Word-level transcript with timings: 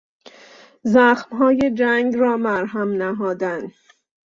زخمهای 0.83 1.71
جنگ 1.75 2.15
را 2.15 2.37
مرهم 2.37 2.89
نهادن 2.93 3.71